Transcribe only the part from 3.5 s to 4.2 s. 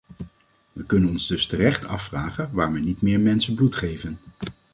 bloed geven.